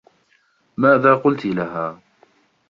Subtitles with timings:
[0.77, 2.01] ماذا قلتِ لها؟